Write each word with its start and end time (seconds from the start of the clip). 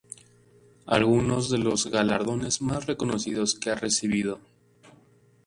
Algunos 0.87 1.51
de 1.51 1.59
los 1.59 1.85
galardones 1.85 2.59
más 2.59 2.87
reconocidos 2.87 3.53
que 3.53 3.69
ha 3.69 3.75
recibido 3.75 4.39